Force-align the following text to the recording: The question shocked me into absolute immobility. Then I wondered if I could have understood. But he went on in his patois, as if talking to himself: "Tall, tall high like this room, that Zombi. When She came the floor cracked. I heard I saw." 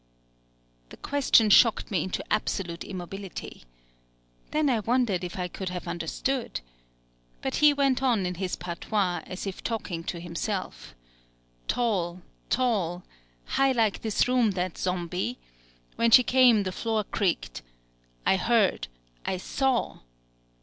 The 0.89 0.97
question 0.97 1.51
shocked 1.51 1.91
me 1.91 2.01
into 2.01 2.25
absolute 2.33 2.83
immobility. 2.83 3.65
Then 4.49 4.67
I 4.67 4.79
wondered 4.79 5.23
if 5.23 5.37
I 5.37 5.47
could 5.47 5.69
have 5.69 5.87
understood. 5.87 6.61
But 7.43 7.57
he 7.57 7.71
went 7.71 8.01
on 8.01 8.25
in 8.25 8.33
his 8.41 8.55
patois, 8.55 9.21
as 9.27 9.45
if 9.45 9.63
talking 9.63 10.03
to 10.05 10.19
himself: 10.19 10.95
"Tall, 11.67 12.23
tall 12.49 13.03
high 13.45 13.73
like 13.73 14.01
this 14.01 14.27
room, 14.27 14.49
that 14.57 14.75
Zombi. 14.75 15.37
When 15.97 16.09
She 16.09 16.23
came 16.23 16.63
the 16.63 16.71
floor 16.71 17.03
cracked. 17.03 17.61
I 18.25 18.37
heard 18.37 18.87
I 19.23 19.37
saw." 19.37 19.99